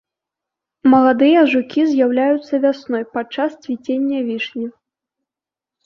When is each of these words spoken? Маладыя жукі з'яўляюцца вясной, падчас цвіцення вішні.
Маладыя 0.93 1.41
жукі 1.51 1.81
з'яўляюцца 1.91 2.53
вясной, 2.65 3.07
падчас 3.13 3.51
цвіцення 3.63 4.19
вішні. 4.35 4.65